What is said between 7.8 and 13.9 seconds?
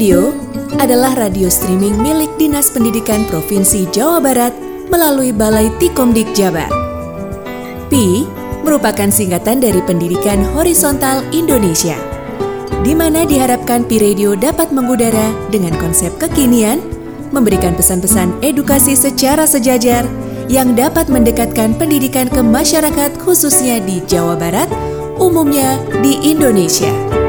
P merupakan singkatan dari Pendidikan Horizontal Indonesia, di mana diharapkan